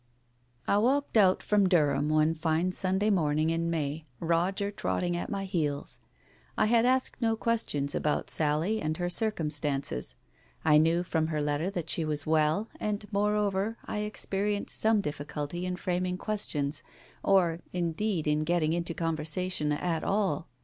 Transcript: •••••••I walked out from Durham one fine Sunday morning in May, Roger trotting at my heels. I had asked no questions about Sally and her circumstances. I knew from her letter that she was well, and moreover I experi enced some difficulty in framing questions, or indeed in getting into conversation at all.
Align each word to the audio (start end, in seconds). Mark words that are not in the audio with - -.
•••••••I 0.73 0.79
walked 0.79 1.15
out 1.15 1.43
from 1.43 1.69
Durham 1.69 2.09
one 2.09 2.33
fine 2.33 2.71
Sunday 2.71 3.11
morning 3.11 3.51
in 3.51 3.69
May, 3.69 4.07
Roger 4.19 4.71
trotting 4.71 5.15
at 5.15 5.29
my 5.29 5.45
heels. 5.45 6.01
I 6.57 6.65
had 6.65 6.87
asked 6.87 7.21
no 7.21 7.35
questions 7.35 7.93
about 7.93 8.31
Sally 8.31 8.81
and 8.81 8.97
her 8.97 9.11
circumstances. 9.11 10.15
I 10.65 10.79
knew 10.79 11.03
from 11.03 11.27
her 11.27 11.39
letter 11.39 11.69
that 11.69 11.87
she 11.91 12.03
was 12.03 12.25
well, 12.25 12.67
and 12.79 13.05
moreover 13.11 13.77
I 13.85 13.99
experi 13.99 14.59
enced 14.59 14.71
some 14.79 15.01
difficulty 15.01 15.67
in 15.67 15.75
framing 15.75 16.17
questions, 16.17 16.81
or 17.23 17.59
indeed 17.71 18.25
in 18.25 18.39
getting 18.39 18.73
into 18.73 18.95
conversation 18.95 19.71
at 19.71 20.03
all. 20.03 20.47